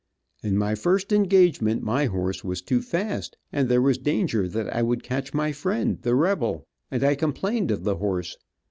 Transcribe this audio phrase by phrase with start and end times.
[0.41, 4.81] In my first engagement my horse was too fast, and there was danger that I
[4.81, 8.35] would catch my friend, the rebel, and I complained of the horse.